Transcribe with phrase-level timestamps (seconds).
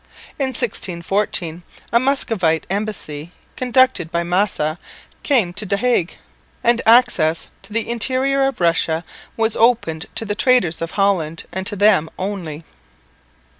[0.39, 1.61] In 1614
[1.93, 4.79] a Muscovite embassy conducted by Massa
[5.21, 6.17] came to the Hague,
[6.63, 9.05] and access to the interior of Russia
[9.37, 12.63] was opened to the traders of Holland and to them only.